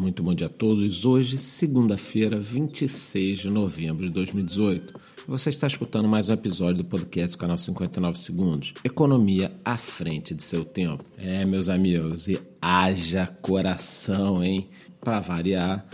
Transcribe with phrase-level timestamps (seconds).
[0.00, 1.04] Muito bom dia a todos.
[1.04, 4.98] Hoje, segunda-feira, 26 de novembro de 2018.
[5.28, 8.72] Você está escutando mais um episódio do podcast do canal 59 Segundos.
[8.82, 11.04] Economia à frente de seu tempo.
[11.18, 14.70] É, meus amigos, e haja coração, hein?
[15.02, 15.86] Para variar,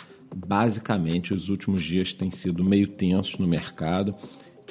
[0.47, 4.17] basicamente os últimos dias têm sido meio tensos no mercado.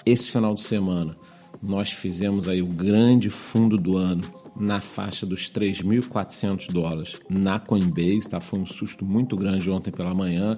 [0.05, 1.13] Esse final de semana
[1.61, 8.29] nós fizemos aí o grande fundo do ano na faixa dos 3.400 dólares na Coinbase,
[8.29, 8.39] tá?
[8.39, 10.53] Foi um susto muito grande ontem pela manhã,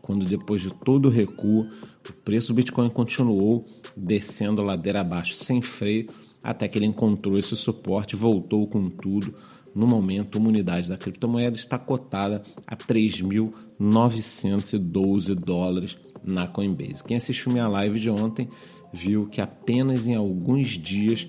[0.00, 1.66] quando depois de todo o recuo,
[2.08, 3.60] o preço do Bitcoin continuou
[3.96, 6.06] descendo ladeira abaixo sem freio,
[6.42, 9.32] até que ele encontrou esse suporte voltou com tudo.
[9.74, 17.02] No momento, uma unidade da criptomoeda está cotada a 3.912 dólares na Coinbase.
[17.04, 18.50] Quem assistiu minha live de ontem
[18.92, 21.26] viu que apenas em alguns dias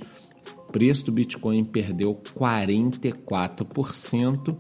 [0.73, 4.58] preço do Bitcoin perdeu 44%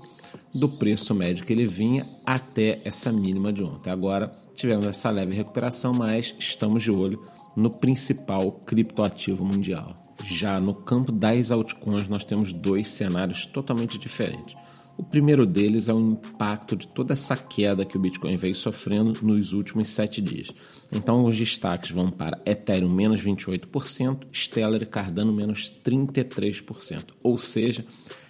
[0.53, 3.89] do preço médio que ele vinha até essa mínima de ontem.
[3.89, 7.19] Agora tivemos essa leve recuperação, mas estamos de olho
[7.55, 9.95] no principal criptoativo mundial.
[10.23, 14.55] Já no campo das altcoins, nós temos dois cenários totalmente diferentes.
[14.95, 19.19] O primeiro deles é o impacto de toda essa queda que o Bitcoin veio sofrendo
[19.23, 20.49] nos últimos sete dias.
[20.91, 27.05] Então, os destaques vão para Ethereum menos 28%, Stellar e Cardano menos 33%.
[27.23, 27.83] Ou seja,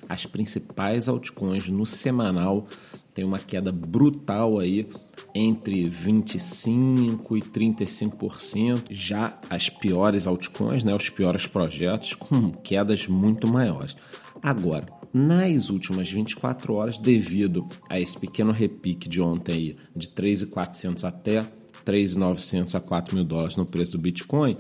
[0.07, 2.67] as principais altcoins no semanal
[3.13, 4.87] têm uma queda brutal aí
[5.35, 8.83] entre 25 e 35%.
[8.89, 13.95] Já as piores altcoins, né, os piores projetos com quedas muito maiores.
[14.41, 21.03] Agora, nas últimas 24 horas, devido a esse pequeno repique de ontem aí, de 3.400
[21.03, 21.45] até
[21.85, 24.57] 3.900 a 4 mil dólares no preço do Bitcoin,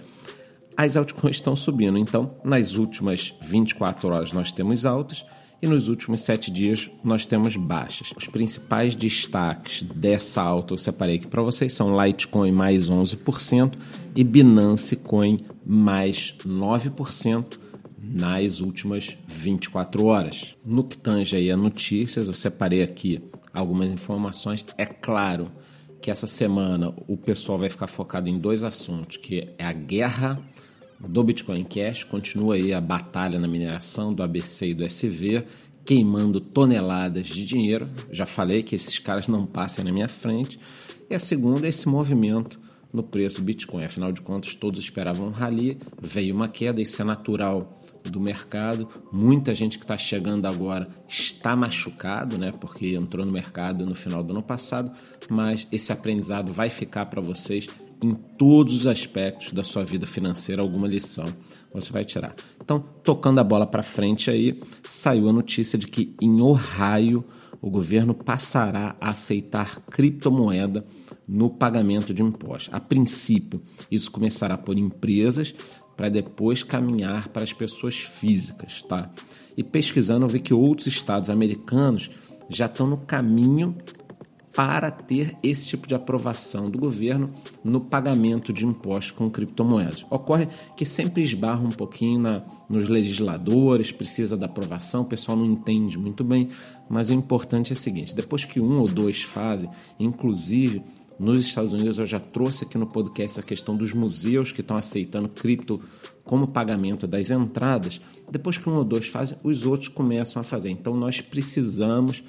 [0.77, 1.97] as altcoins estão subindo.
[1.97, 5.25] Então, nas últimas 24 horas nós temos altas
[5.61, 8.11] e nos últimos 7 dias nós temos baixas.
[8.15, 13.73] Os principais destaques dessa alta eu separei aqui para vocês são Litecoin mais 11%
[14.15, 17.62] e Binance Coin mais 9%
[18.03, 20.57] nas últimas 24 horas.
[20.67, 23.21] No que tange aí a notícias, eu separei aqui
[23.53, 24.65] algumas informações.
[24.77, 25.49] É claro
[26.01, 30.37] que essa semana o pessoal vai ficar focado em dois assuntos, que é a guerra
[30.99, 35.45] do Bitcoin Cash, continua aí a batalha na mineração do ABC e do SV,
[35.85, 37.89] queimando toneladas de dinheiro.
[38.11, 40.59] Já falei que esses caras não passem na minha frente.
[41.09, 42.59] E a segunda é esse movimento
[42.93, 43.83] no preço do Bitcoin.
[43.83, 48.87] Afinal de contas, todos esperavam um rally, veio uma queda, isso é natural do mercado.
[49.11, 52.51] Muita gente que está chegando agora está machucado, né?
[52.59, 54.91] Porque entrou no mercado no final do ano passado,
[55.29, 57.67] mas esse aprendizado vai ficar para vocês
[58.01, 61.25] em todos os aspectos da sua vida financeira, alguma lição
[61.73, 62.33] você vai tirar.
[62.61, 67.25] Então, tocando a bola para frente aí, saiu a notícia de que em Ohio
[67.61, 70.85] o governo passará a aceitar criptomoeda
[71.27, 72.73] no pagamento de impostos.
[72.73, 73.59] A princípio,
[73.89, 75.55] isso começará por empresas
[75.95, 79.09] para depois caminhar para as pessoas físicas, tá?
[79.55, 82.09] E pesquisando, eu vi que outros estados americanos
[82.49, 83.75] já estão no caminho
[84.55, 87.27] para ter esse tipo de aprovação do governo
[87.63, 90.05] no pagamento de impostos com criptomoedas.
[90.09, 90.45] Ocorre
[90.77, 92.37] que sempre esbarra um pouquinho na,
[92.69, 96.49] nos legisladores, precisa da aprovação, o pessoal não entende muito bem,
[96.89, 99.69] mas o importante é o seguinte: depois que um ou dois fazem,
[99.99, 100.83] inclusive
[101.19, 104.77] nos Estados Unidos, eu já trouxe aqui no podcast a questão dos museus que estão
[104.77, 105.79] aceitando cripto
[106.23, 108.01] como pagamento das entradas.
[108.31, 110.69] Depois que um ou dois fazem, os outros começam a fazer.
[110.71, 112.23] Então, nós precisamos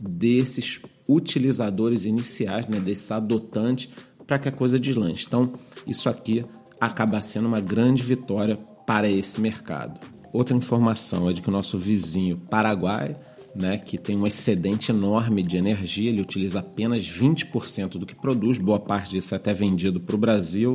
[0.00, 0.80] desses
[1.12, 3.88] utilizadores iniciais, né, desses adotantes,
[4.26, 5.26] para que a coisa deslanche.
[5.26, 5.52] Então,
[5.86, 6.42] isso aqui
[6.80, 8.56] acaba sendo uma grande vitória
[8.86, 10.00] para esse mercado.
[10.32, 13.14] Outra informação é de que o nosso vizinho Paraguai,
[13.54, 18.58] né, que tem um excedente enorme de energia, ele utiliza apenas 20% do que produz,
[18.58, 20.74] boa parte disso é até vendido para o Brasil.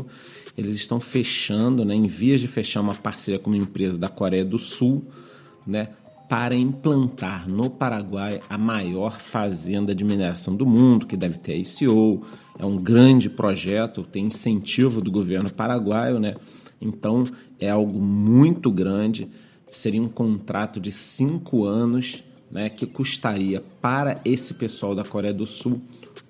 [0.55, 4.45] Eles estão fechando, né, em vias de fechar uma parceria com uma empresa da Coreia
[4.45, 5.07] do Sul,
[5.65, 5.87] né,
[6.29, 12.25] para implantar no Paraguai a maior fazenda de mineração do mundo, que deve ter ICO.
[12.59, 16.33] É um grande projeto, tem incentivo do governo paraguaio, né?
[16.81, 17.23] Então
[17.59, 19.29] é algo muito grande.
[19.71, 22.69] Seria um contrato de cinco anos, né?
[22.69, 25.81] Que custaria para esse pessoal da Coreia do Sul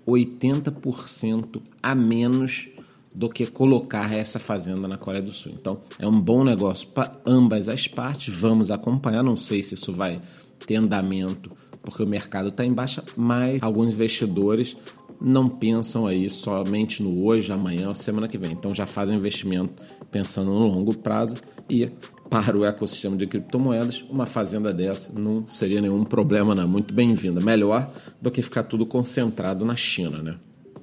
[0.07, 2.71] 80% a menos
[3.17, 5.53] do que colocar essa fazenda na Coreia do Sul.
[5.59, 8.33] Então, é um bom negócio para ambas as partes.
[8.33, 9.23] Vamos acompanhar.
[9.23, 10.19] Não sei se isso vai
[10.65, 11.49] ter andamento,
[11.83, 14.77] porque o mercado está em baixa, mas alguns investidores
[15.19, 18.51] não pensam aí somente no hoje, amanhã ou semana que vem.
[18.51, 21.35] Então, já fazem um investimento pensando no longo prazo
[21.69, 21.89] e
[22.29, 26.67] para o ecossistema de criptomoedas, uma fazenda dessa não seria nenhum problema, não.
[26.67, 27.39] Muito bem-vinda.
[27.39, 27.89] Melhor
[28.21, 30.33] do que ficar tudo concentrado na China, né?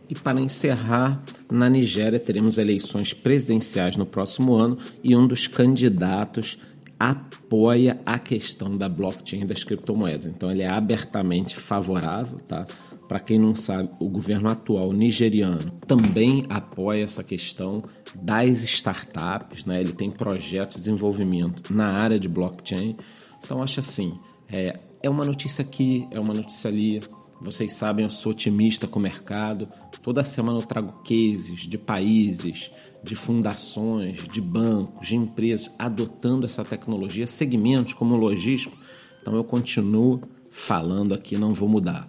[0.09, 6.59] E para encerrar, na Nigéria teremos eleições presidenciais no próximo ano e um dos candidatos
[6.99, 10.27] apoia a questão da blockchain das criptomoedas.
[10.27, 12.67] Então ele é abertamente favorável, tá?
[13.09, 17.83] Para quem não sabe, o governo atual nigeriano também apoia essa questão
[18.15, 19.81] das startups, né?
[19.81, 22.97] Ele tem projetos de desenvolvimento na área de blockchain.
[23.45, 24.13] Então acho assim,
[24.51, 27.03] é, é uma notícia aqui, é uma notícia ali.
[27.41, 29.67] Vocês sabem, eu sou otimista com o mercado.
[30.03, 32.71] Toda semana eu trago cases de países,
[33.03, 38.77] de fundações, de bancos, de empresas adotando essa tecnologia, segmentos como o logístico.
[39.21, 40.21] Então eu continuo
[40.53, 42.09] falando aqui, não vou mudar.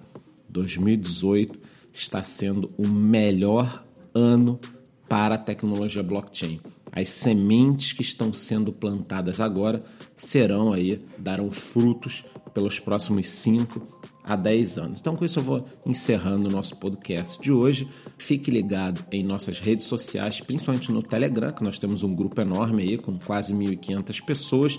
[0.50, 1.57] 2018
[1.94, 4.60] está sendo o melhor ano
[5.07, 6.60] para a tecnologia blockchain.
[6.92, 9.81] As sementes que estão sendo plantadas agora
[10.16, 12.24] serão aí, darão frutos
[12.54, 15.00] pelos próximos 5 a 10 anos.
[15.00, 17.86] Então, com isso, eu vou encerrando o nosso podcast de hoje.
[18.18, 22.83] Fique ligado em nossas redes sociais, principalmente no Telegram, que nós temos um grupo enorme
[22.83, 24.77] aí, com quase 1.500 pessoas.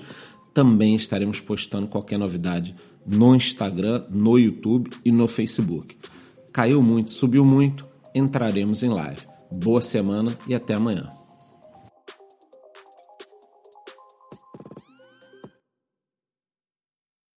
[0.52, 2.74] Também estaremos postando qualquer novidade
[3.06, 5.96] no Instagram, no YouTube e no Facebook.
[6.52, 9.20] Caiu muito, subiu muito, entraremos em live.
[9.52, 11.25] Boa semana e até amanhã.